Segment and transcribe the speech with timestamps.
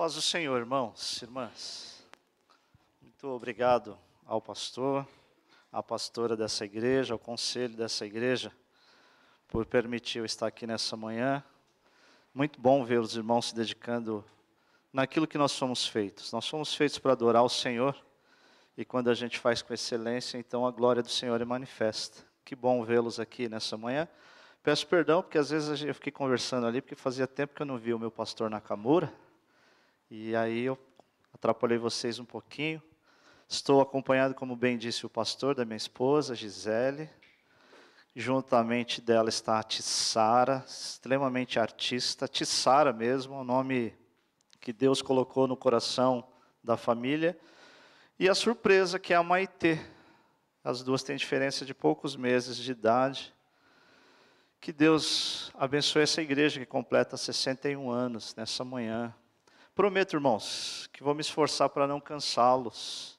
[0.00, 2.08] Paz do Senhor, irmãos, irmãs.
[3.02, 5.06] Muito obrigado ao pastor,
[5.70, 8.50] à pastora dessa igreja, ao conselho dessa igreja,
[9.46, 11.44] por permitir eu estar aqui nessa manhã.
[12.32, 14.24] Muito bom ver os irmãos se dedicando
[14.90, 16.32] naquilo que nós somos feitos.
[16.32, 17.94] Nós somos feitos para adorar o Senhor,
[18.78, 22.24] e quando a gente faz com excelência, então a glória do Senhor é manifesta.
[22.42, 24.08] Que bom vê-los aqui nessa manhã.
[24.62, 27.76] Peço perdão, porque às vezes eu fiquei conversando ali, porque fazia tempo que eu não
[27.76, 29.12] vi o meu pastor Nakamura.
[30.12, 30.76] E aí eu
[31.32, 32.82] atrapalhei vocês um pouquinho.
[33.48, 37.08] Estou acompanhado, como bem disse o pastor, da minha esposa, Gisele.
[38.16, 42.26] Juntamente dela está a Tissara, extremamente artista.
[42.26, 43.94] Tissara mesmo, o nome
[44.60, 46.26] que Deus colocou no coração
[46.60, 47.38] da família.
[48.18, 49.78] E a surpresa que é a Maitê.
[50.64, 53.32] As duas têm diferença de poucos meses de idade.
[54.60, 59.14] Que Deus abençoe essa igreja que completa 61 anos nessa manhã.
[59.80, 63.18] Prometo, irmãos, que vou me esforçar para não cansá-los,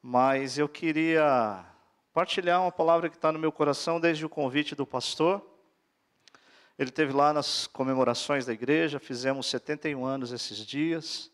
[0.00, 1.66] mas eu queria
[2.14, 5.44] partilhar uma palavra que está no meu coração desde o convite do pastor.
[6.78, 11.28] Ele teve lá nas comemorações da igreja, fizemos 71 anos esses dias.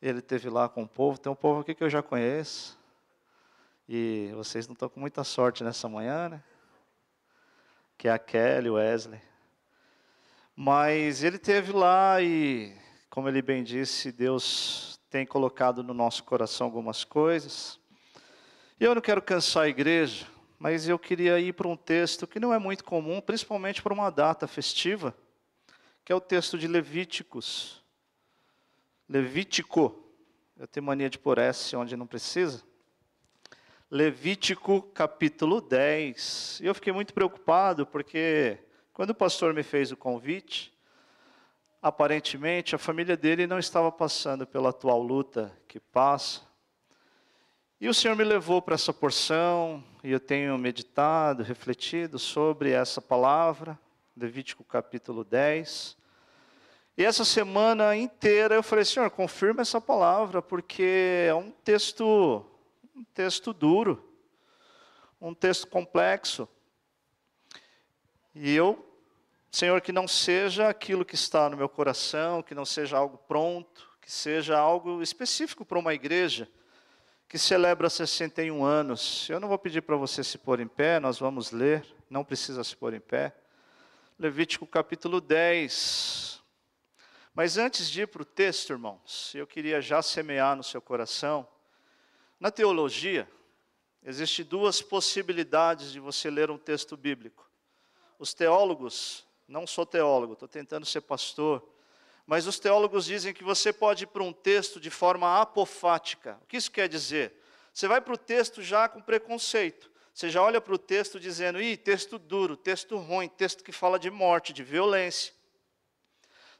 [0.00, 2.78] Ele teve lá com o povo, tem um povo aqui que eu já conheço.
[3.86, 6.42] E vocês não estão com muita sorte nessa manhã, né?
[7.98, 9.20] que é a Kelly, o Wesley.
[10.56, 12.74] Mas ele teve lá e,
[13.12, 17.78] como ele bem disse, Deus tem colocado no nosso coração algumas coisas.
[18.80, 20.26] E eu não quero cansar a igreja,
[20.58, 24.08] mas eu queria ir para um texto que não é muito comum, principalmente para uma
[24.08, 25.14] data festiva,
[26.02, 27.84] que é o texto de Levíticos.
[29.06, 30.02] Levítico.
[30.56, 32.62] Eu tenho mania de pôr S onde não precisa.
[33.90, 36.60] Levítico capítulo 10.
[36.62, 38.58] E eu fiquei muito preocupado porque
[38.90, 40.72] quando o pastor me fez o convite,
[41.82, 46.42] aparentemente a família dele não estava passando pela atual luta que passa.
[47.80, 53.02] E o Senhor me levou para essa porção, e eu tenho meditado, refletido sobre essa
[53.02, 53.76] palavra,
[54.16, 55.96] Levítico capítulo 10.
[56.96, 62.46] E essa semana inteira eu falei, Senhor, confirma essa palavra, porque é um texto
[62.94, 64.08] um texto duro,
[65.20, 66.48] um texto complexo.
[68.34, 68.91] E eu,
[69.54, 73.86] Senhor, que não seja aquilo que está no meu coração, que não seja algo pronto,
[74.00, 76.48] que seja algo específico para uma igreja
[77.28, 79.28] que celebra 61 anos.
[79.28, 82.64] Eu não vou pedir para você se pôr em pé, nós vamos ler, não precisa
[82.64, 83.36] se pôr em pé.
[84.18, 86.42] Levítico capítulo 10.
[87.34, 91.46] Mas antes de ir para o texto, irmãos, eu queria já semear no seu coração
[92.40, 93.30] na teologia,
[94.02, 97.48] existem duas possibilidades de você ler um texto bíblico.
[98.18, 101.66] Os teólogos, não sou teólogo, estou tentando ser pastor,
[102.26, 106.38] mas os teólogos dizem que você pode ir para um texto de forma apofática.
[106.42, 107.34] O que isso quer dizer?
[107.72, 109.90] Você vai para o texto já com preconceito.
[110.14, 113.98] Você já olha para o texto dizendo, ih, texto duro, texto ruim, texto que fala
[113.98, 115.32] de morte, de violência.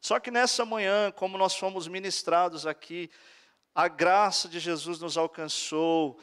[0.00, 3.10] Só que nessa manhã, como nós fomos ministrados aqui,
[3.74, 6.18] a graça de Jesus nos alcançou,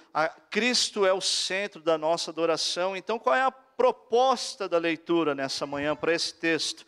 [0.49, 2.95] Cristo é o centro da nossa adoração.
[2.97, 6.85] Então, qual é a proposta da leitura nessa manhã para esse texto?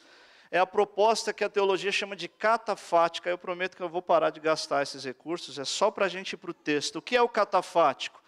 [0.51, 3.29] É a proposta que a teologia chama de catafática.
[3.29, 6.33] Eu prometo que eu vou parar de gastar esses recursos, é só para a gente
[6.33, 6.97] ir para o texto.
[6.97, 8.21] O que é o catafático?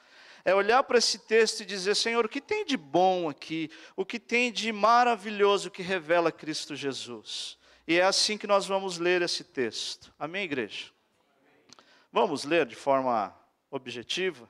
[0.45, 3.69] É olhar para esse texto e dizer: Senhor, o que tem de bom aqui?
[3.97, 7.57] O que tem de maravilhoso que revela Cristo Jesus?
[7.85, 10.13] E é assim que nós vamos ler esse texto.
[10.17, 10.89] Amém, igreja?
[12.13, 13.35] Vamos ler de forma
[13.69, 14.49] objetiva?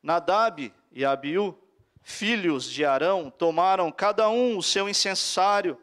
[0.00, 1.58] Nadab e Abiú,
[2.08, 5.76] filhos de Arão, tomaram cada um o seu incensário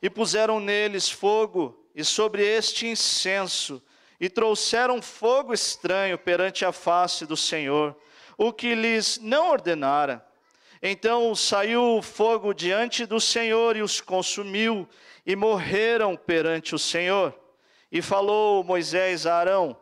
[0.00, 3.82] e puseram neles fogo, e sobre este incenso,
[4.18, 7.94] e trouxeram fogo estranho perante a face do Senhor,
[8.38, 10.26] o que lhes não ordenara.
[10.82, 14.88] Então saiu o fogo diante do Senhor e os consumiu,
[15.26, 17.38] e morreram perante o Senhor.
[17.92, 19.76] E falou Moisés a Arão: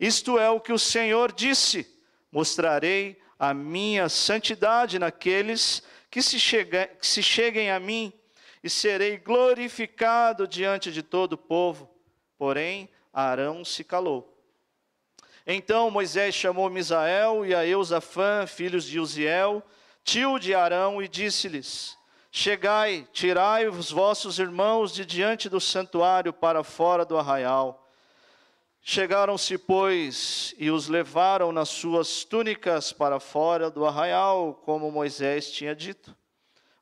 [0.00, 1.88] isto é o que o Senhor disse:
[2.32, 8.12] mostrarei a minha santidade naqueles que se, chega, que se cheguem a mim,
[8.62, 11.90] e serei glorificado diante de todo o povo.
[12.38, 14.32] Porém, Arão se calou.
[15.44, 19.60] Então Moisés chamou Misael e a Eusafã, filhos de Uziel,
[20.04, 21.98] tio de Arão, e disse-lhes:
[22.30, 27.81] Chegai, tirai os vossos irmãos de diante do santuário para fora do arraial.
[28.84, 35.72] Chegaram-se, pois, e os levaram nas suas túnicas para fora do arraial, como Moisés tinha
[35.72, 36.16] dito.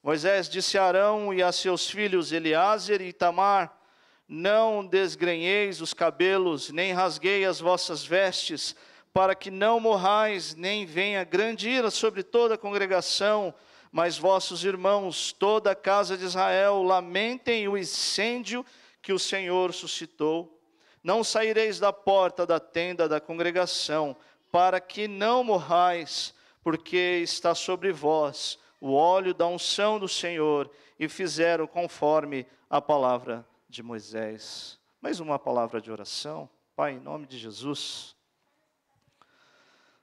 [0.03, 3.79] Moisés disse a Arão e a seus filhos Eliázer e Itamar:
[4.27, 8.75] não desgrenheis os cabelos, nem rasguei as vossas vestes,
[9.13, 13.53] para que não morrais, nem venha grande ira sobre toda a congregação,
[13.93, 18.65] mas vossos irmãos, toda a casa de Israel, lamentem o incêndio
[19.03, 20.60] que o Senhor suscitou.
[21.03, 24.17] Não saireis da porta da tenda da congregação,
[24.51, 31.09] para que não morrais, porque está sobre vós o óleo da unção do Senhor, e
[31.09, 34.79] fizeram conforme a palavra de Moisés.
[35.01, 36.49] Mais uma palavra de oração.
[36.77, 38.17] Pai, em nome de Jesus,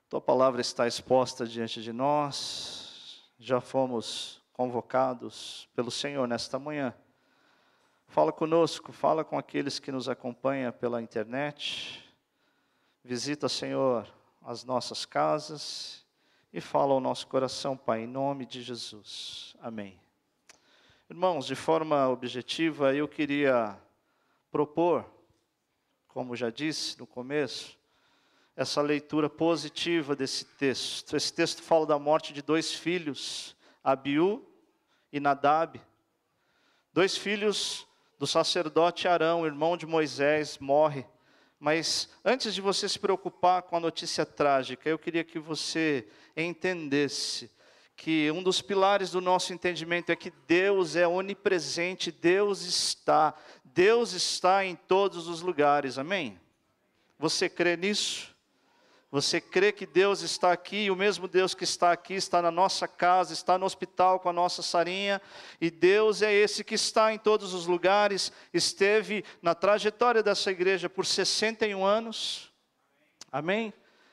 [0.08, 6.94] tua palavra está exposta diante de nós, já fomos convocados pelo Senhor nesta manhã.
[8.10, 12.02] Fala conosco, fala com aqueles que nos acompanham pela internet.
[13.04, 14.08] Visita, Senhor,
[14.42, 16.06] as nossas casas
[16.50, 19.54] e fala ao nosso coração, Pai, em nome de Jesus.
[19.60, 20.00] Amém.
[21.10, 23.78] Irmãos, de forma objetiva, eu queria
[24.50, 25.04] propor,
[26.08, 27.78] como já disse no começo,
[28.56, 31.14] essa leitura positiva desse texto.
[31.14, 34.42] Esse texto fala da morte de dois filhos, Abiú
[35.12, 35.78] e Nadab.
[36.90, 37.86] Dois filhos
[38.18, 41.06] do sacerdote Arão, irmão de Moisés, morre.
[41.60, 46.06] Mas antes de você se preocupar com a notícia trágica, eu queria que você
[46.36, 47.50] entendesse
[47.96, 53.34] que um dos pilares do nosso entendimento é que Deus é onipresente, Deus está,
[53.64, 56.40] Deus está em todos os lugares, amém?
[57.18, 58.32] Você crê nisso?
[59.10, 62.50] Você crê que Deus está aqui, e o mesmo Deus que está aqui está na
[62.50, 65.20] nossa casa, está no hospital com a nossa Sarinha,
[65.58, 70.90] e Deus é esse que está em todos os lugares, esteve na trajetória dessa igreja
[70.90, 72.52] por 61 anos.
[73.32, 73.72] Amém?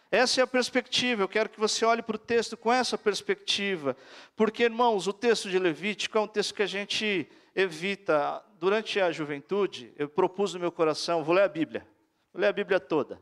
[0.09, 3.97] Essa é a perspectiva, eu quero que você olhe para o texto com essa perspectiva,
[4.33, 8.41] porque, irmãos, o texto de Levítico é um texto que a gente evita.
[8.57, 11.85] Durante a juventude, eu propus no meu coração, vou ler a Bíblia,
[12.31, 13.21] vou ler a Bíblia toda.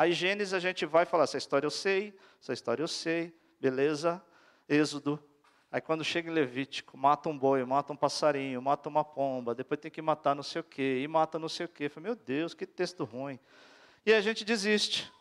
[0.00, 4.24] Aí Gênesis a gente vai falar, essa história eu sei, essa história eu sei, beleza,
[4.66, 5.22] Êxodo.
[5.70, 9.78] Aí quando chega em Levítico, mata um boi, mata um passarinho, mata uma pomba, depois
[9.78, 11.90] tem que matar não sei o quê, e mata não sei o quê.
[11.90, 13.38] Falei, meu Deus, que texto ruim.
[14.06, 15.12] E a gente desiste.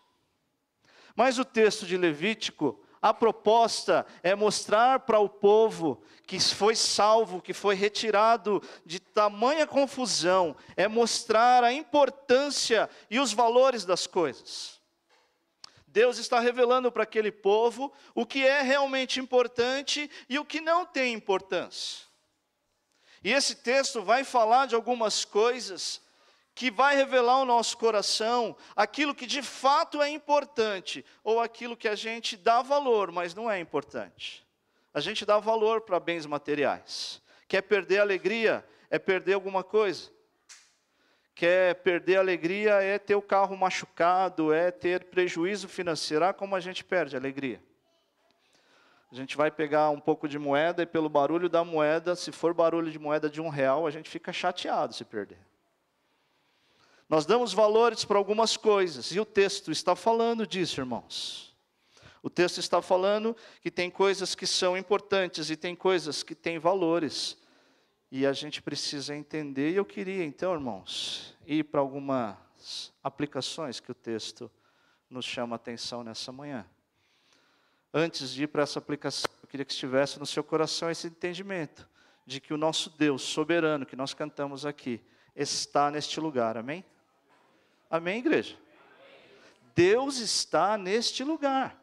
[1.14, 7.42] Mas o texto de Levítico, a proposta é mostrar para o povo que foi salvo,
[7.42, 14.80] que foi retirado de tamanha confusão, é mostrar a importância e os valores das coisas.
[15.88, 20.86] Deus está revelando para aquele povo o que é realmente importante e o que não
[20.86, 22.06] tem importância.
[23.24, 26.02] E esse texto vai falar de algumas coisas
[26.60, 31.88] que vai revelar ao nosso coração aquilo que de fato é importante, ou aquilo que
[31.88, 34.46] a gente dá valor, mas não é importante.
[34.94, 37.22] A gente dá valor para bens materiais.
[37.48, 38.68] Quer perder a alegria?
[38.90, 40.12] É perder alguma coisa.
[41.34, 42.72] Quer perder a alegria?
[42.82, 46.26] É ter o carro machucado, é ter prejuízo financeiro.
[46.26, 47.64] Ah, como a gente perde a alegria.
[49.10, 52.54] A gente vai pegar um pouco de moeda e pelo barulho da moeda, se for
[52.54, 55.49] barulho de moeda de um real, a gente fica chateado se perder.
[57.10, 61.58] Nós damos valores para algumas coisas, e o texto está falando disso, irmãos.
[62.22, 66.60] O texto está falando que tem coisas que são importantes e tem coisas que têm
[66.60, 67.36] valores.
[68.12, 73.92] E a gente precisa entender, e eu queria então, irmãos, ir para algumas aplicações que
[73.92, 74.52] o texto
[75.10, 76.64] nos chama a atenção nessa manhã.
[77.92, 81.90] Antes de ir para essa aplicação, eu queria que estivesse no seu coração esse entendimento
[82.24, 85.02] de que o nosso Deus soberano, que nós cantamos aqui,
[85.36, 86.86] está neste lugar, amém?
[87.90, 88.56] Amém, igreja?
[89.74, 91.80] Deus está neste lugar.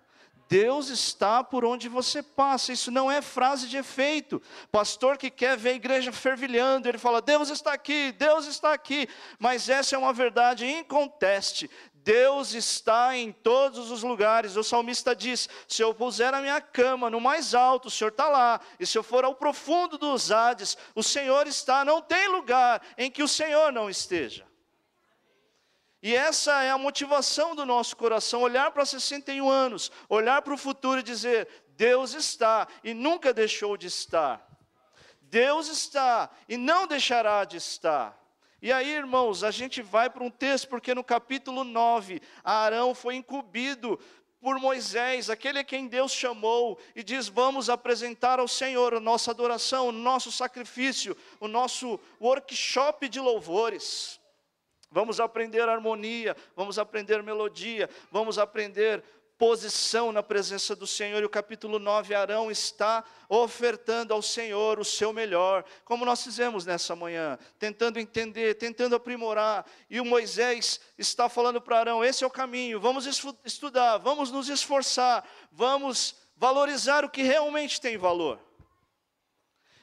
[0.49, 2.73] Deus está por onde você passa.
[2.73, 4.41] Isso não é frase de efeito.
[4.71, 9.09] Pastor que quer ver a igreja fervilhando, ele fala: Deus está aqui, Deus está aqui.
[9.39, 11.69] Mas essa é uma verdade inconteste.
[11.93, 14.57] Deus está em todos os lugares.
[14.57, 18.29] O salmista diz: Se eu puser a minha cama no mais alto, o Senhor está
[18.29, 18.61] lá.
[18.79, 21.85] E se eu for ao profundo dos Hades, o Senhor está.
[21.85, 24.46] Não tem lugar em que o Senhor não esteja.
[26.03, 30.59] E essa é a motivação do nosso coração: olhar para 61 anos, olhar para o
[30.59, 34.47] futuro e dizer: Deus está e nunca deixou de estar.
[35.21, 38.17] Deus está e não deixará de estar.
[38.63, 43.17] E aí, irmãos, a gente vai para um texto, porque no capítulo 9, Arão foi
[43.17, 43.99] incumbido
[44.41, 49.31] por Moisés, aquele a quem Deus chamou, e diz: Vamos apresentar ao Senhor a nossa
[49.31, 54.21] adoração, o nosso sacrifício, o nosso workshop de louvores.
[54.91, 59.03] Vamos aprender harmonia, vamos aprender melodia, vamos aprender
[59.39, 61.23] posição na presença do Senhor.
[61.23, 66.65] E o capítulo 9, Arão está ofertando ao Senhor o seu melhor, como nós fizemos
[66.65, 69.67] nessa manhã, tentando entender, tentando aprimorar.
[69.91, 73.07] E o Moisés está falando para Arão: esse é o caminho, vamos
[73.45, 78.41] estudar, vamos nos esforçar, vamos valorizar o que realmente tem valor.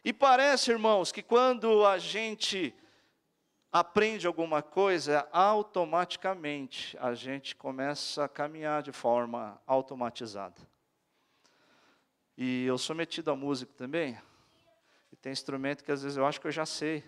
[0.05, 2.75] E parece, irmãos, que quando a gente
[3.73, 10.61] aprende alguma coisa, automaticamente a gente começa a caminhar de forma automatizada.
[12.37, 14.15] E eu sou metido a música também,
[15.11, 17.03] e tem instrumento que às vezes eu acho que eu já sei.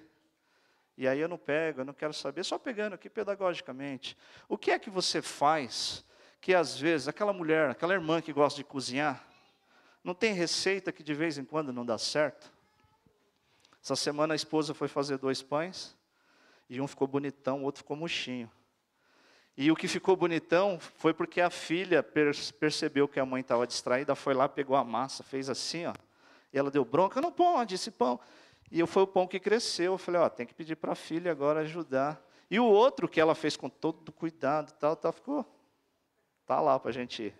[0.97, 4.17] E aí eu não pego, eu não quero saber, só pegando aqui pedagogicamente.
[4.49, 6.03] O que é que você faz
[6.41, 9.23] que às vezes aquela mulher, aquela irmã que gosta de cozinhar,
[10.03, 12.51] não tem receita que de vez em quando não dá certo?
[13.83, 15.95] Essa semana a esposa foi fazer dois pães,
[16.69, 18.51] e um ficou bonitão, o outro ficou murchinho.
[19.57, 22.03] E o que ficou bonitão foi porque a filha
[22.59, 25.93] percebeu que a mãe estava distraída, foi lá, pegou a massa, fez assim, ó.
[26.51, 28.19] E ela deu bronca, não pode esse pão.
[28.69, 29.93] E foi o pão que cresceu.
[29.93, 32.21] Eu falei, ó, tem que pedir para a filha agora ajudar.
[32.49, 35.45] E o outro que ela fez com todo cuidado, tal, tal, ficou,
[36.45, 37.33] tá lá para a gente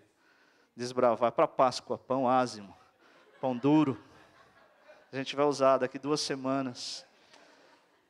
[0.74, 2.76] desbravar para Páscoa, pão ázimo,
[3.40, 4.02] pão duro.
[5.12, 7.05] A gente vai usar daqui duas semanas.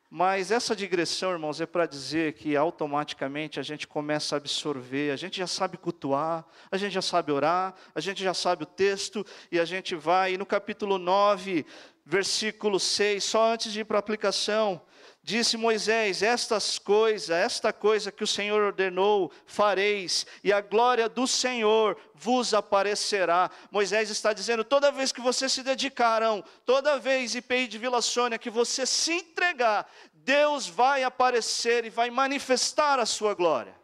[0.09, 5.17] Mas essa digressão, irmãos, é para dizer que automaticamente a gente começa a absorver, a
[5.17, 9.27] gente já sabe cultuar, a gente já sabe orar, a gente já sabe o texto,
[9.51, 11.67] e a gente vai, e no capítulo 9,
[12.05, 14.81] versículo 6, só antes de ir para a aplicação,
[15.27, 21.27] Disse Moisés: Estas coisas, esta coisa que o Senhor ordenou, fareis, e a glória do
[21.27, 23.51] Senhor vos aparecerá.
[23.69, 28.39] Moisés está dizendo: toda vez que vocês se dedicaram, toda vez, IPI de Vila Sônia,
[28.39, 33.75] que você se entregar, Deus vai aparecer e vai manifestar a sua glória.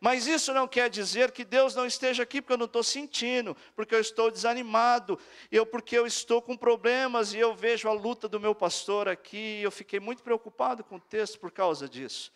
[0.00, 3.56] Mas isso não quer dizer que Deus não esteja aqui porque eu não estou sentindo,
[3.74, 5.18] porque eu estou desanimado,
[5.50, 9.58] eu porque eu estou com problemas e eu vejo a luta do meu pastor aqui,
[9.58, 12.32] e eu fiquei muito preocupado com o texto por causa disso.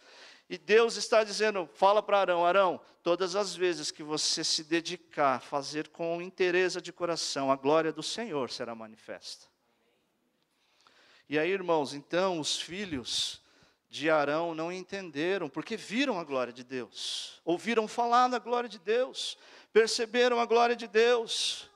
[0.50, 5.36] E Deus está dizendo, fala para Arão, Arão, todas as vezes que você se dedicar
[5.36, 9.46] a fazer com interesse de coração, a glória do Senhor será manifesta.
[11.28, 13.41] E aí, irmãos, então os filhos
[13.92, 18.78] de Arão não entenderam, porque viram a glória de Deus, ouviram falar da glória de
[18.78, 19.36] Deus,
[19.70, 21.70] perceberam a glória de Deus.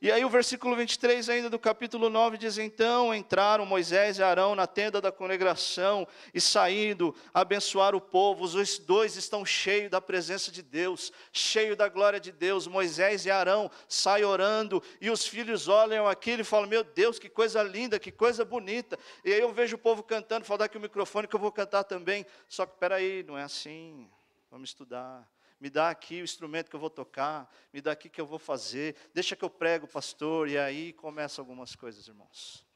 [0.00, 4.54] E aí o versículo 23 ainda do capítulo 9 diz: Então entraram Moisés e Arão
[4.54, 8.44] na tenda da congregação e saindo, abençoar o povo.
[8.44, 12.68] Os dois estão cheios da presença de Deus, cheios da glória de Deus.
[12.68, 17.28] Moisés e Arão saem orando e os filhos olham aquilo e falam: Meu Deus, que
[17.28, 18.96] coisa linda, que coisa bonita.
[19.24, 21.50] E aí eu vejo o povo cantando, falo, dá aqui o microfone que eu vou
[21.50, 22.24] cantar também.
[22.46, 24.08] Só que peraí, não é assim.
[24.48, 25.28] Vamos estudar
[25.60, 28.38] me dá aqui o instrumento que eu vou tocar, me dá aqui que eu vou
[28.38, 32.66] fazer, deixa que eu prego, pastor, e aí começam algumas coisas, irmãos.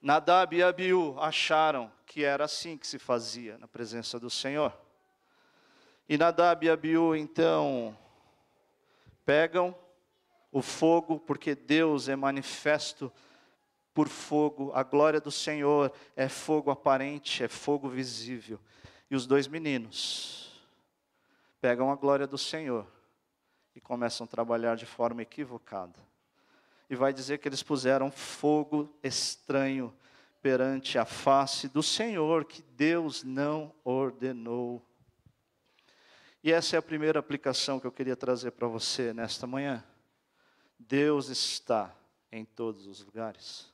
[0.00, 4.76] Nadab e Abiú acharam que era assim que se fazia na presença do Senhor.
[6.06, 7.96] E Nadab e Abiú, então,
[9.24, 9.74] pegam
[10.52, 13.10] o fogo, porque Deus é manifesto
[13.94, 18.60] por fogo, a glória do Senhor é fogo aparente, é fogo visível.
[19.08, 20.43] E os dois meninos,
[21.64, 22.86] pegam a glória do Senhor
[23.74, 25.98] e começam a trabalhar de forma equivocada.
[26.90, 29.90] E vai dizer que eles puseram fogo estranho
[30.42, 34.86] perante a face do Senhor que Deus não ordenou.
[36.42, 39.82] E essa é a primeira aplicação que eu queria trazer para você nesta manhã.
[40.78, 41.96] Deus está
[42.30, 43.73] em todos os lugares.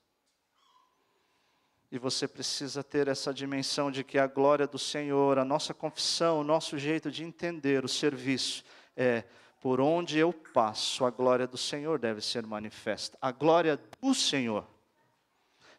[1.90, 6.40] E você precisa ter essa dimensão de que a glória do Senhor, a nossa confissão,
[6.40, 8.64] o nosso jeito de entender o serviço
[8.97, 9.25] é
[9.61, 13.18] por onde eu passo, a glória do Senhor deve ser manifesta.
[13.20, 14.66] A glória do Senhor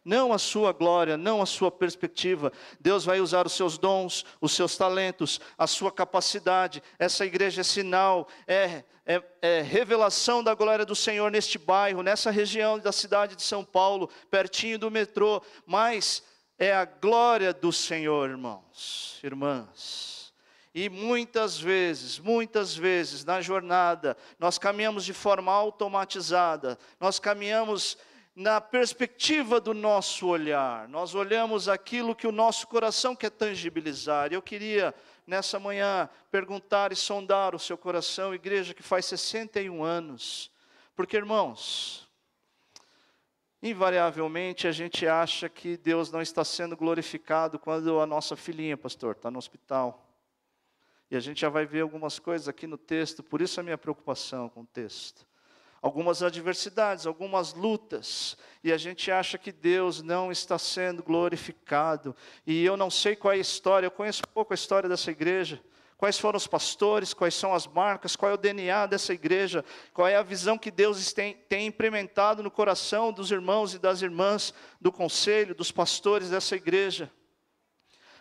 [0.04, 2.52] não a sua glória, não a sua perspectiva.
[2.80, 6.82] Deus vai usar os seus dons, os seus talentos, a sua capacidade.
[6.98, 12.32] Essa igreja é sinal, é, é, é, revelação da glória do Senhor neste bairro, nessa
[12.32, 15.42] região da cidade de São Paulo, pertinho do metrô.
[15.66, 16.24] Mas
[16.58, 20.22] é a glória do Senhor, irmãos, irmãs.
[20.74, 27.98] E muitas vezes, muitas vezes na jornada, nós caminhamos de forma automatizada, nós caminhamos
[28.36, 30.88] na perspectiva do nosso olhar.
[30.88, 34.32] Nós olhamos aquilo que o nosso coração quer tangibilizar.
[34.32, 34.96] Eu queria,
[35.28, 40.50] nessa manhã, perguntar e sondar o seu coração, igreja que faz 61 anos.
[40.96, 42.10] Porque, irmãos,
[43.62, 49.16] invariavelmente a gente acha que Deus não está sendo glorificado quando a nossa filhinha, pastor,
[49.16, 50.08] está no hospital.
[51.10, 53.78] E a gente já vai ver algumas coisas aqui no texto, por isso a minha
[53.78, 55.28] preocupação com o texto.
[55.82, 62.16] Algumas adversidades, algumas lutas, e a gente acha que Deus não está sendo glorificado.
[62.46, 65.60] E eu não sei qual é a história, eu conheço pouco a história dessa igreja.
[65.98, 70.08] Quais foram os pastores, quais são as marcas, qual é o DNA dessa igreja, qual
[70.08, 74.54] é a visão que Deus tem, tem implementado no coração dos irmãos e das irmãs
[74.80, 77.12] do conselho, dos pastores dessa igreja.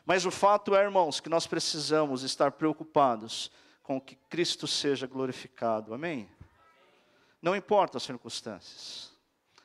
[0.05, 3.51] Mas o fato é, irmãos, que nós precisamos estar preocupados
[3.83, 5.95] com que Cristo seja glorificado.
[5.95, 6.29] Amém?
[7.41, 9.13] Não importa as circunstâncias.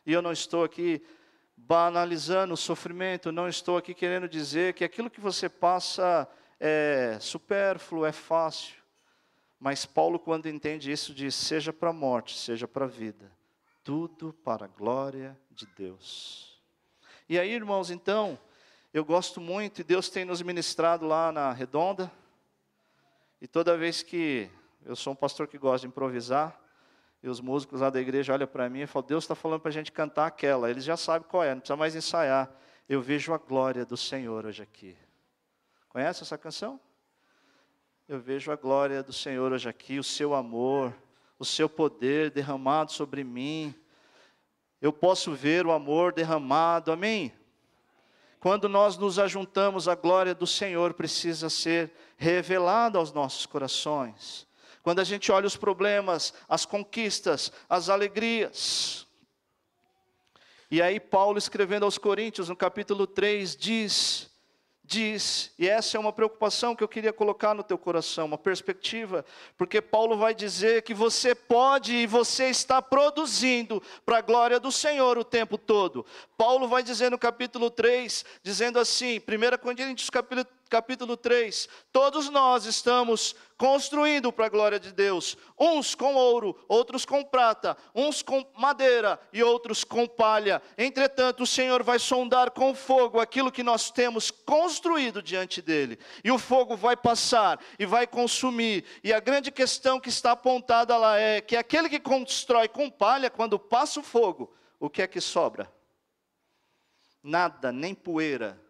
[0.06, 1.06] E eu não estou aqui
[1.58, 6.28] banalizando o sofrimento, não estou aqui querendo dizer que aquilo que você passa
[6.60, 8.76] é supérfluo, é fácil.
[9.60, 13.32] Mas Paulo, quando entende isso, diz: seja para a morte, seja para a vida,
[13.84, 16.62] tudo para a glória de Deus.
[17.28, 18.38] E aí, irmãos, então,
[18.94, 22.12] eu gosto muito, e Deus tem nos ministrado lá na Redonda.
[23.42, 24.50] E toda vez que
[24.86, 26.60] eu sou um pastor que gosta de improvisar,
[27.26, 29.70] e os músicos lá da igreja olham para mim e falam: Deus está falando para
[29.70, 30.70] a gente cantar aquela.
[30.70, 32.52] Eles já sabem qual é, não precisa mais ensaiar.
[32.88, 34.96] Eu vejo a glória do Senhor hoje aqui.
[35.90, 36.80] Conhece essa canção?
[38.08, 40.96] Eu vejo a glória do Senhor hoje aqui, o seu amor,
[41.40, 43.74] o seu poder derramado sobre mim.
[44.80, 47.34] Eu posso ver o amor derramado, amém?
[48.40, 54.46] Quando nós nos ajuntamos, a glória do Senhor precisa ser revelada aos nossos corações.
[54.86, 59.08] Quando a gente olha os problemas, as conquistas, as alegrias.
[60.70, 64.30] E aí, Paulo, escrevendo aos Coríntios, no capítulo 3, diz:
[64.86, 69.26] diz, e essa é uma preocupação que eu queria colocar no teu coração, uma perspectiva,
[69.58, 74.72] porque Paulo vai dizer que você pode e você está produzindo para a glória do
[74.72, 76.06] Senhor o tempo todo.
[76.38, 82.66] Paulo vai dizer no capítulo 3, dizendo assim, 1 Coríntios capítulo capítulo 3, todos nós
[82.66, 88.46] estamos construindo para a glória de Deus, uns com ouro, outros com prata, uns com
[88.58, 90.62] madeira e outros com palha.
[90.78, 96.32] Entretanto, o Senhor vai sondar com fogo aquilo que nós temos construído diante dele, e
[96.32, 98.84] o fogo vai passar e vai consumir.
[99.04, 103.30] E a grande questão que está apontada lá é que aquele que constrói com palha,
[103.30, 105.72] quando passa o fogo, o que é que sobra?
[107.24, 108.65] Nada, nem poeira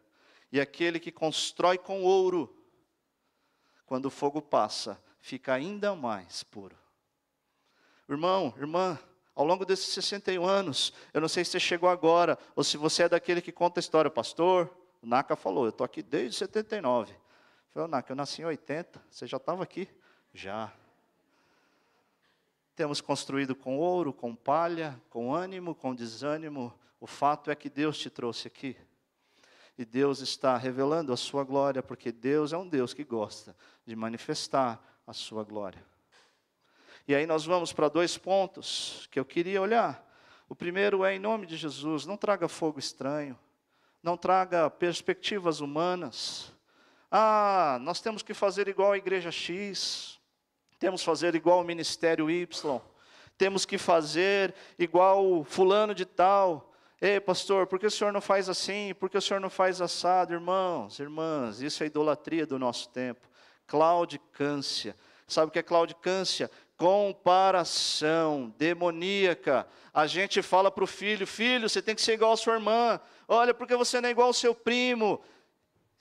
[0.52, 2.56] e aquele que constrói com ouro,
[3.86, 6.78] quando o fogo passa, fica ainda mais puro.
[8.08, 9.00] Irmão, irmã,
[9.34, 13.04] ao longo desses 61 anos, eu não sei se você chegou agora, ou se você
[13.04, 17.12] é daquele que conta a história, pastor, o Naka falou, eu estou aqui desde 79.
[17.12, 17.18] Eu
[17.70, 19.90] falei, Naka, eu nasci em 80, você já estava aqui?
[20.34, 20.72] Já.
[22.76, 26.74] Temos construído com ouro, com palha, com ânimo, com desânimo.
[27.00, 28.78] O fato é que Deus te trouxe aqui.
[29.78, 33.96] E Deus está revelando a sua glória, porque Deus é um Deus que gosta de
[33.96, 35.84] manifestar a sua glória.
[37.08, 40.04] E aí nós vamos para dois pontos que eu queria olhar.
[40.48, 43.38] O primeiro é em nome de Jesus, não traga fogo estranho,
[44.02, 46.52] não traga perspectivas humanas.
[47.12, 50.20] Ah, nós temos que fazer igual a igreja X,
[50.80, 52.82] temos que fazer igual ao ministério Y,
[53.38, 56.72] temos que fazer igual fulano de tal.
[57.08, 58.92] Ei, pastor, por que o senhor não faz assim?
[58.96, 60.34] Por que o senhor não faz assado?
[60.34, 63.30] Irmãos, irmãs, isso é idolatria do nosso tempo.
[63.68, 64.96] Claudicância.
[65.28, 66.50] Sabe o que é claudicância?
[66.76, 69.68] Comparação demoníaca.
[69.94, 73.00] A gente fala para o filho: filho, você tem que ser igual à sua irmã.
[73.28, 75.22] Olha, porque você não é igual ao seu primo.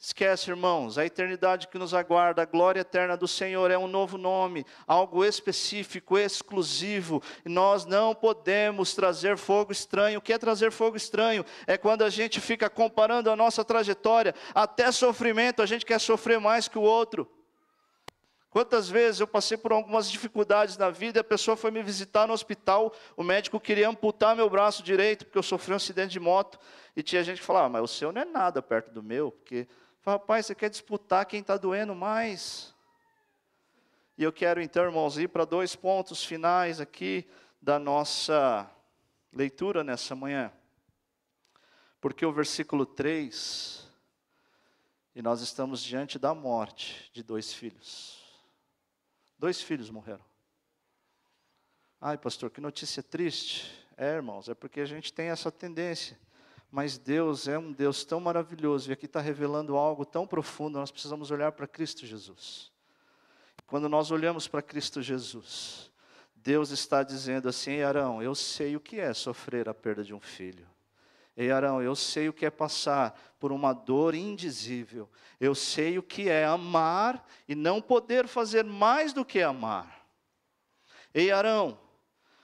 [0.07, 4.19] Esquece, irmãos, a eternidade que nos aguarda, a glória eterna do Senhor é um novo
[4.19, 7.23] nome, algo específico, exclusivo.
[7.43, 10.19] Nós não podemos trazer fogo estranho.
[10.19, 11.43] O que é trazer fogo estranho?
[11.67, 16.39] É quando a gente fica comparando a nossa trajetória, até sofrimento, a gente quer sofrer
[16.39, 17.27] mais que o outro.
[18.51, 22.35] Quantas vezes eu passei por algumas dificuldades na vida, a pessoa foi me visitar no
[22.35, 26.59] hospital, o médico queria amputar meu braço direito, porque eu sofri um acidente de moto,
[26.95, 29.33] e tinha gente que falava, ah, mas o seu não é nada perto do meu,
[29.33, 29.67] porque
[30.05, 32.75] Fala, rapaz, você quer disputar quem está doendo mais?
[34.19, 37.27] E eu quero então, irmãos, ir para dois pontos finais aqui
[37.59, 38.71] da nossa
[39.33, 40.53] leitura nessa manhã.
[42.03, 43.91] Porque o versículo 3,
[45.15, 48.23] e nós estamos diante da morte de dois filhos.
[49.39, 50.25] Dois filhos morreram.
[51.99, 53.73] Ai, pastor, que notícia triste.
[53.97, 56.21] É, irmãos, é porque a gente tem essa tendência
[56.75, 60.91] mas Deus é um Deus tão maravilhoso, e aqui está revelando algo tão profundo, nós
[60.91, 62.73] precisamos olhar para Cristo Jesus.
[63.65, 65.93] Quando nós olhamos para Cristo Jesus,
[66.35, 70.19] Deus está dizendo assim: Arão, eu sei o que é sofrer a perda de um
[70.19, 70.67] filho.
[71.37, 75.09] Ei, Arão, eu sei o que é passar por uma dor indizível.
[75.39, 80.09] Eu sei o que é amar e não poder fazer mais do que amar.
[81.15, 81.79] Ei, Arão,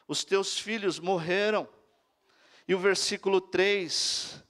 [0.06, 1.68] os teus filhos morreram.
[2.70, 4.44] E o versículo 3,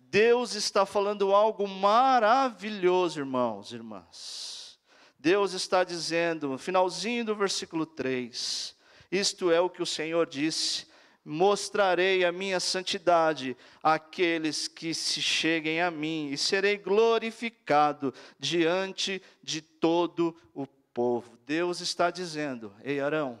[0.00, 4.80] Deus está falando algo maravilhoso, irmãos irmãs.
[5.16, 8.74] Deus está dizendo, no finalzinho do versículo 3,
[9.12, 10.88] isto é o que o Senhor disse:
[11.24, 19.62] mostrarei a minha santidade àqueles que se cheguem a mim, e serei glorificado diante de
[19.62, 21.38] todo o povo.
[21.46, 23.40] Deus está dizendo: Ei, Arão,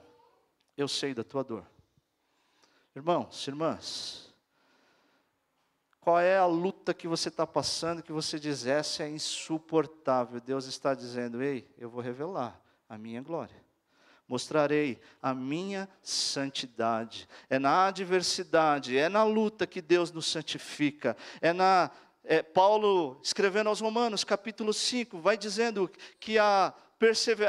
[0.76, 1.71] eu sei da tua dor.
[2.94, 4.34] Irmãos, irmãs,
[6.00, 10.40] qual é a luta que você está passando que você diz essa é insuportável?
[10.40, 13.62] Deus está dizendo: Ei, eu vou revelar a minha glória
[14.32, 17.28] mostrarei a minha santidade.
[17.50, 21.14] É na adversidade, é na luta que Deus nos santifica.
[21.38, 21.90] É na
[22.24, 26.72] é, Paulo escrevendo aos Romanos, capítulo 5, vai dizendo que a,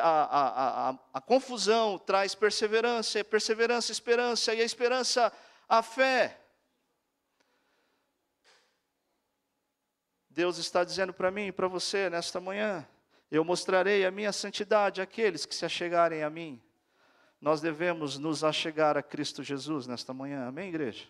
[0.02, 5.32] a, a, a, a confusão traz perseverança, perseverança, esperança, e a esperança,
[5.68, 6.39] a fé.
[10.30, 12.88] Deus está dizendo para mim e para você nesta manhã:
[13.30, 16.62] eu mostrarei a minha santidade àqueles que se achegarem a mim
[17.44, 20.48] nós devemos nos achegar a Cristo Jesus nesta manhã.
[20.48, 21.04] Amém, igreja?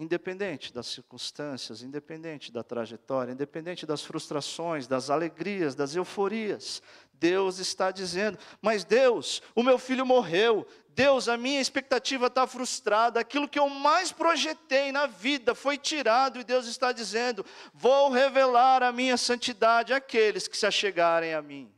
[0.00, 6.82] Independente das circunstâncias, independente da trajetória, independente das frustrações, das alegrias, das euforias,
[7.12, 13.20] Deus está dizendo: Mas Deus, o meu filho morreu, Deus, a minha expectativa está frustrada,
[13.20, 18.82] aquilo que eu mais projetei na vida foi tirado, e Deus está dizendo: Vou revelar
[18.82, 21.70] a minha santidade àqueles que se achegarem a mim.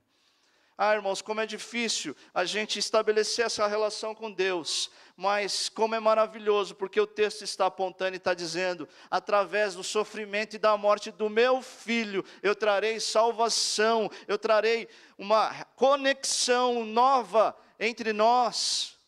[0.79, 4.91] Ah, irmãos, como é difícil a gente estabelecer essa relação com Deus,
[5.23, 10.57] mas como é maravilhoso, porque o texto está apontando e está dizendo: através do sofrimento
[10.57, 18.13] e da morte do meu filho, eu trarei salvação, eu trarei uma conexão nova entre
[18.13, 18.99] nós.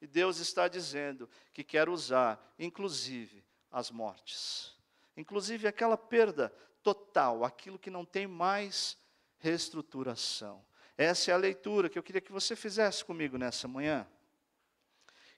[0.00, 4.74] E Deus está dizendo que quer usar, inclusive, as mortes,
[5.16, 8.98] inclusive aquela perda total, aquilo que não tem mais
[9.38, 10.66] reestruturação.
[10.98, 14.04] Essa é a leitura que eu queria que você fizesse comigo nessa manhã.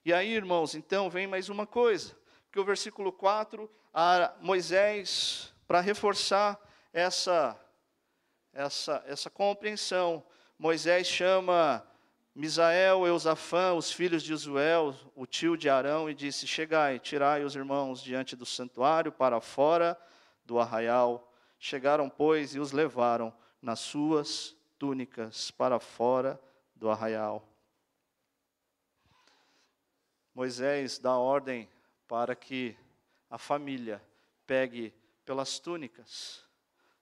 [0.07, 2.15] E aí, irmãos, então vem mais uma coisa,
[2.49, 6.57] que o versículo 4, a Moisés, para reforçar
[6.93, 7.59] essa,
[8.53, 10.23] essa, essa compreensão,
[10.57, 11.85] Moisés chama
[12.33, 17.53] Misael, Eusafã, os filhos de Uzuel, o tio de Arão, e disse: Chegai, tirai os
[17.53, 19.99] irmãos diante do santuário para fora
[20.45, 21.33] do arraial.
[21.59, 26.39] Chegaram, pois, e os levaram nas suas túnicas para fora
[26.73, 27.56] do arraial.
[30.37, 31.67] Moisés dá ordem
[32.07, 32.77] para que
[33.27, 33.99] a família
[34.45, 34.93] pegue
[35.25, 36.43] pelas túnicas.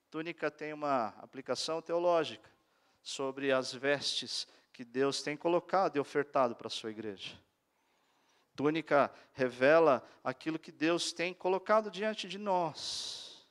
[0.09, 2.49] Túnica tem uma aplicação teológica
[3.03, 7.37] sobre as vestes que Deus tem colocado e ofertado para a sua igreja.
[8.55, 13.45] Túnica revela aquilo que Deus tem colocado diante de nós.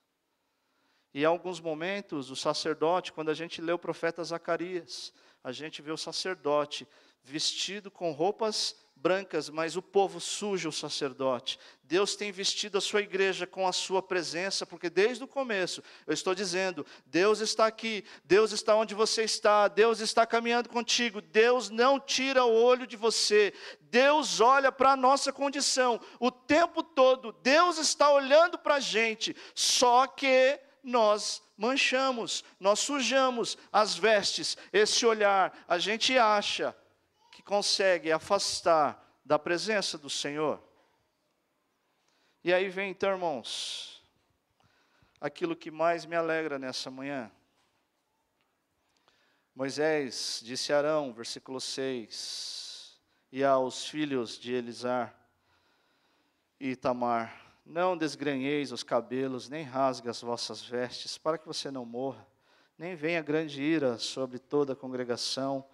[1.12, 5.82] E em alguns momentos, o sacerdote, quando a gente lê o profeta Zacarias, a gente
[5.82, 6.88] vê o sacerdote
[7.24, 11.58] vestido com roupas brancas, mas o povo suja o sacerdote.
[11.82, 16.14] Deus tem vestido a sua igreja com a sua presença, porque desde o começo eu
[16.14, 21.68] estou dizendo: Deus está aqui, Deus está onde você está, Deus está caminhando contigo, Deus
[21.68, 27.32] não tira o olho de você, Deus olha para a nossa condição o tempo todo,
[27.42, 34.56] Deus está olhando para a gente, só que nós manchamos, nós sujamos as vestes.
[34.72, 36.74] Esse olhar, a gente acha
[37.34, 40.62] que consegue afastar da presença do Senhor.
[42.44, 44.00] E aí vem então, irmãos,
[45.20, 47.28] aquilo que mais me alegra nessa manhã.
[49.52, 53.00] Moisés disse a Arão, versículo 6,
[53.32, 55.12] e aos filhos de Elisar
[56.60, 61.84] e Itamar: não desgranheis os cabelos, nem rasgue as vossas vestes, para que você não
[61.84, 62.24] morra,
[62.78, 65.68] nem venha grande ira sobre toda a congregação.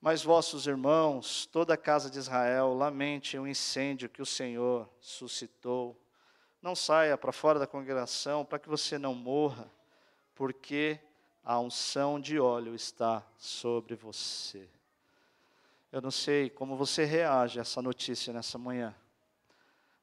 [0.00, 5.94] Mas vossos irmãos, toda a casa de Israel, lamente o incêndio que o Senhor suscitou.
[6.62, 9.70] Não saia para fora da congregação, para que você não morra,
[10.34, 10.98] porque
[11.44, 14.68] a unção de óleo está sobre você.
[15.92, 18.94] Eu não sei como você reage a essa notícia nessa manhã.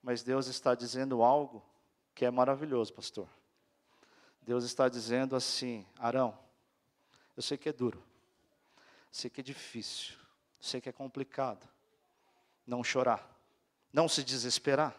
[0.04, 1.64] Mas Deus está dizendo algo
[2.14, 3.28] que é maravilhoso, pastor.
[4.42, 6.38] Deus está dizendo assim: Arão,
[7.36, 8.04] eu sei que é duro,
[9.12, 10.16] sei que é difícil,
[10.60, 11.68] sei que é complicado.
[12.66, 13.26] Não chorar,
[13.94, 14.94] Não se desesperar.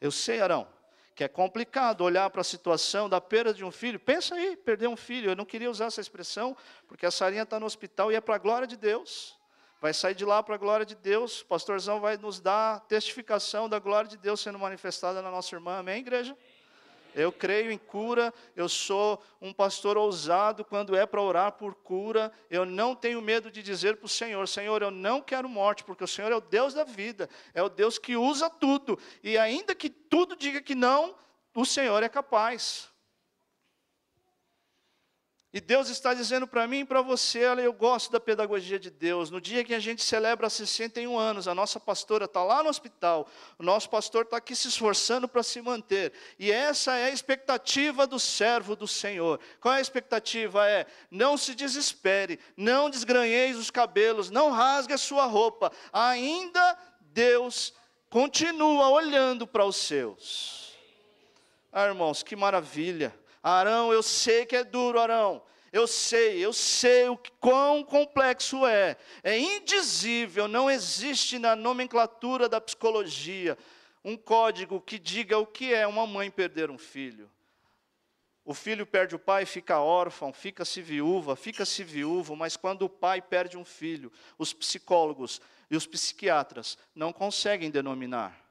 [0.00, 0.66] Eu sei, Arão,
[1.14, 3.98] que é complicado olhar para a situação da perda de um filho.
[3.98, 5.30] Pensa aí, perder um filho.
[5.30, 8.36] Eu não queria usar essa expressão, porque a Sarinha está no hospital e é para
[8.36, 9.36] a glória de Deus.
[9.80, 11.42] Vai sair de lá para a glória de Deus.
[11.42, 15.78] O pastorzão vai nos dar testificação da glória de Deus sendo manifestada na nossa irmã.
[15.78, 16.36] Amém, igreja?
[17.14, 22.32] Eu creio em cura, eu sou um pastor ousado quando é para orar por cura.
[22.50, 26.04] Eu não tenho medo de dizer para o Senhor: Senhor, eu não quero morte, porque
[26.04, 28.98] o Senhor é o Deus da vida, é o Deus que usa tudo.
[29.22, 31.14] E ainda que tudo diga que não,
[31.54, 32.88] o Senhor é capaz.
[35.50, 38.90] E Deus está dizendo para mim e para você, olha, eu gosto da pedagogia de
[38.90, 39.30] Deus.
[39.30, 43.26] No dia que a gente celebra 61 anos, a nossa pastora está lá no hospital,
[43.58, 46.12] o nosso pastor está aqui se esforçando para se manter.
[46.38, 49.40] E essa é a expectativa do servo do Senhor.
[49.58, 50.68] Qual é a expectativa?
[50.68, 55.72] É, não se desespere, não desgranheis os cabelos, não rasgue a sua roupa.
[55.90, 57.72] Ainda Deus
[58.10, 60.76] continua olhando para os seus.
[61.72, 63.14] Ah, irmãos, que maravilha.
[63.42, 65.42] Arão, eu sei que é duro, Arão.
[65.72, 68.96] Eu sei, eu sei o quão complexo é.
[69.22, 73.56] É indizível, não existe na nomenclatura da psicologia
[74.02, 77.30] um código que diga o que é uma mãe perder um filho.
[78.48, 83.20] O filho perde o pai, fica órfão, fica-se viúva, fica-se viúvo, mas quando o pai
[83.20, 85.38] perde um filho, os psicólogos
[85.70, 88.42] e os psiquiatras não conseguem denominar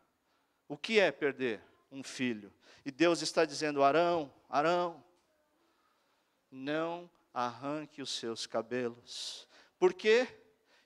[0.68, 2.54] o que é perder um filho.
[2.88, 5.04] E Deus está dizendo: Arão, Arão,
[6.50, 9.46] não arranque os seus cabelos.
[9.78, 10.26] Por quê?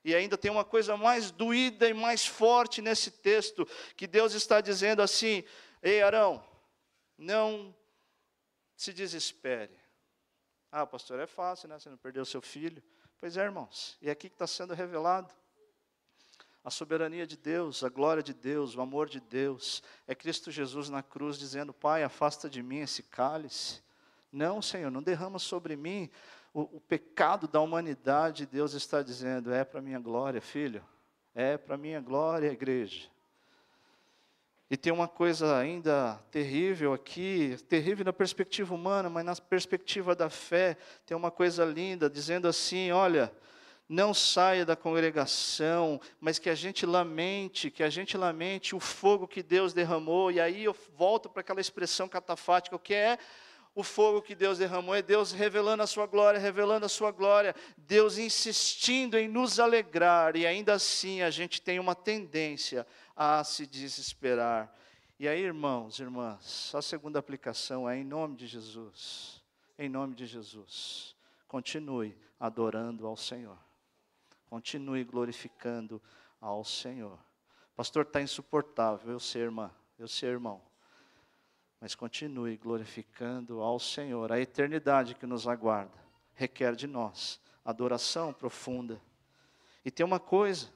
[0.03, 4.61] E ainda tem uma coisa mais doída e mais forte nesse texto, que Deus está
[4.61, 5.43] dizendo assim:
[5.79, 6.43] Ei, Arão,
[7.15, 7.71] não
[8.75, 9.79] se desespere.
[10.71, 11.77] Ah, pastor, é fácil, né?
[11.77, 12.81] Você não perdeu seu filho.
[13.19, 15.31] Pois é, irmãos, e aqui que está sendo revelado
[16.63, 19.81] a soberania de Deus, a glória de Deus, o amor de Deus.
[20.07, 23.81] É Cristo Jesus na cruz dizendo: Pai, afasta de mim esse cálice.
[24.31, 26.09] Não, Senhor, não derrama sobre mim
[26.53, 28.45] o, o pecado da humanidade.
[28.45, 30.83] Deus está dizendo: É para minha glória, filho.
[31.33, 33.09] É para minha glória, igreja.
[34.69, 40.29] E tem uma coisa ainda terrível aqui, terrível na perspectiva humana, mas na perspectiva da
[40.29, 43.33] fé, tem uma coisa linda, dizendo assim: olha,
[43.91, 49.27] não saia da congregação, mas que a gente lamente, que a gente lamente o fogo
[49.27, 53.19] que Deus derramou, e aí eu volto para aquela expressão catafática, o que é?
[53.75, 57.53] O fogo que Deus derramou, é Deus revelando a sua glória, revelando a sua glória,
[57.75, 63.65] Deus insistindo em nos alegrar, e ainda assim a gente tem uma tendência a se
[63.65, 64.73] desesperar.
[65.19, 69.43] E aí, irmãos, irmãs, a segunda aplicação é em nome de Jesus,
[69.77, 71.13] em nome de Jesus,
[71.45, 73.57] continue adorando ao Senhor.
[74.51, 76.01] Continue glorificando
[76.41, 77.17] ao Senhor.
[77.73, 79.13] Pastor, está insuportável.
[79.13, 79.71] Eu sei, irmã.
[79.97, 80.61] Eu sei, irmão.
[81.79, 84.29] Mas continue glorificando ao Senhor.
[84.29, 85.97] A eternidade que nos aguarda
[86.33, 89.01] requer de nós adoração profunda.
[89.85, 90.67] E tem uma coisa.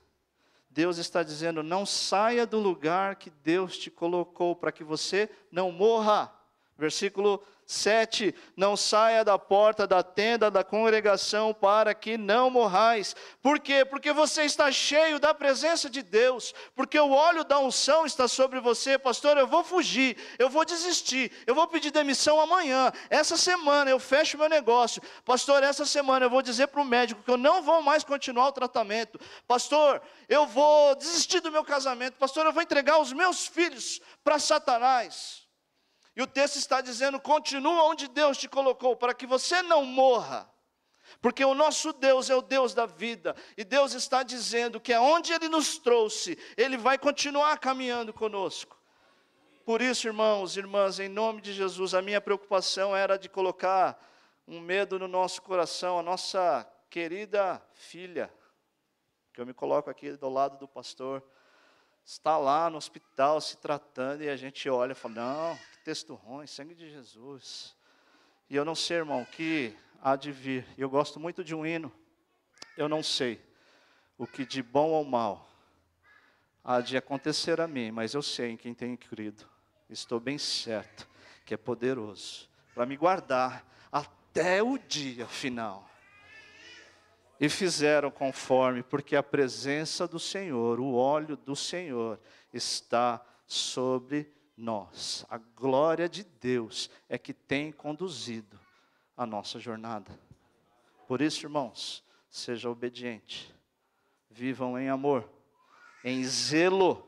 [0.70, 5.70] Deus está dizendo: não saia do lugar que Deus te colocou para que você não
[5.70, 6.34] morra.
[6.78, 8.34] Versículo 7.
[8.56, 13.16] Não saia da porta da tenda da congregação para que não morrais.
[13.42, 13.84] Por quê?
[13.84, 18.60] Porque você está cheio da presença de Deus, porque o óleo da unção está sobre
[18.60, 18.98] você.
[18.98, 22.92] Pastor, eu vou fugir, eu vou desistir, eu vou pedir demissão amanhã.
[23.10, 25.02] Essa semana eu fecho meu negócio.
[25.24, 28.50] Pastor, essa semana eu vou dizer para o médico que eu não vou mais continuar
[28.50, 29.20] o tratamento.
[29.48, 32.16] Pastor, eu vou desistir do meu casamento.
[32.16, 35.45] Pastor, eu vou entregar os meus filhos para Satanás.
[36.16, 40.50] E o texto está dizendo: continua onde Deus te colocou, para que você não morra.
[41.22, 45.34] Porque o nosso Deus é o Deus da vida, e Deus está dizendo que aonde
[45.34, 48.80] Ele nos trouxe, Ele vai continuar caminhando conosco.
[49.66, 54.00] Por isso, irmãos e irmãs, em nome de Jesus, a minha preocupação era de colocar
[54.48, 58.32] um medo no nosso coração, a nossa querida filha,
[59.34, 61.24] que eu me coloco aqui do lado do pastor,
[62.06, 66.48] está lá no hospital se tratando e a gente olha e fala: não, texto ruim,
[66.48, 67.76] sangue de Jesus.
[68.50, 70.66] E eu não sei, irmão, que há de vir.
[70.76, 71.94] Eu gosto muito de um hino.
[72.76, 73.40] Eu não sei
[74.18, 75.48] o que de bom ou mal
[76.64, 79.48] há de acontecer a mim, mas eu sei em quem tenho crido.
[79.88, 81.08] Estou bem certo
[81.46, 85.88] que é poderoso para me guardar até o dia final
[87.40, 92.20] e fizeram conforme, porque a presença do Senhor, o óleo do Senhor
[92.52, 94.36] está sobre nós.
[95.30, 98.60] A glória de Deus é que tem conduzido
[99.18, 100.18] a nossa jornada.
[101.08, 103.54] Por isso, irmãos, seja obediente,
[104.30, 105.30] vivam em amor,
[106.04, 107.06] em zelo,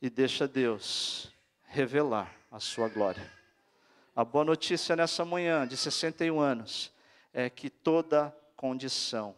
[0.00, 3.32] e deixa Deus revelar a sua glória.
[4.14, 6.92] A boa notícia nessa manhã de 61 anos
[7.32, 9.34] é que toda condição,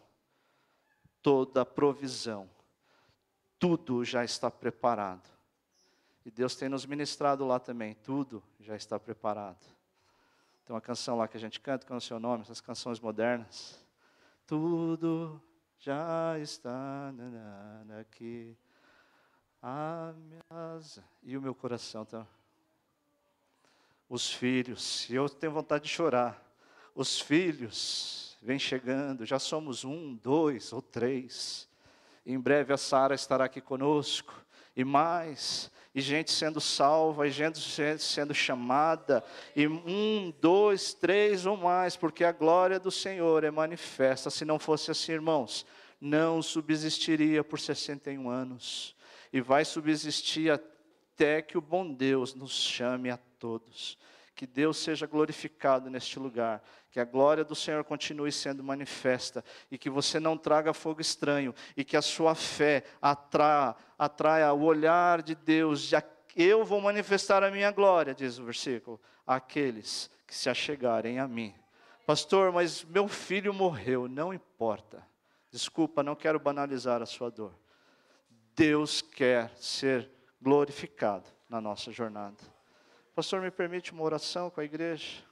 [1.23, 2.51] toda provisão,
[3.59, 5.36] tudo já está preparado.
[6.27, 9.65] E Deus tem nos ministrado lá também, tudo já está preparado.
[10.65, 12.43] Tem uma canção lá que a gente canta, qual é o seu nome?
[12.43, 13.81] Essas canções modernas.
[14.45, 15.41] Tudo
[15.79, 17.15] já está
[18.01, 18.57] aqui.
[19.63, 20.81] A minha
[21.23, 22.27] e o meu coração está
[24.09, 26.45] os filhos, eu tenho vontade de chorar.
[26.93, 31.69] Os filhos vêm chegando, já somos um, dois ou três.
[32.25, 34.35] Em breve a Sara estará aqui conosco,
[34.75, 37.59] e mais, e gente sendo salva, e gente
[37.99, 39.25] sendo chamada,
[39.57, 44.29] e um, dois, três ou mais, porque a glória do Senhor é manifesta.
[44.29, 45.65] Se não fosse assim, irmãos,
[45.99, 48.95] não subsistiria por 61 anos,
[49.33, 53.97] e vai subsistir até que o bom Deus nos chame a todos.
[54.37, 59.79] Que Deus seja glorificado neste lugar, que a glória do Senhor continue sendo manifesta e
[59.79, 65.23] que você não traga fogo estranho e que a sua fé atraia, atraia o olhar
[65.23, 65.89] de Deus.
[65.89, 65.97] De,
[66.37, 71.55] eu vou manifestar a minha glória, diz o versículo, àqueles que se achegarem a mim.
[72.05, 75.03] Pastor, mas meu filho morreu, não importa.
[75.51, 77.59] Desculpa, não quero banalizar a sua dor.
[78.55, 80.11] Deus quer ser
[80.43, 82.56] glorificado na nossa jornada.
[83.17, 85.25] Pastor, me permite uma oração com a igreja?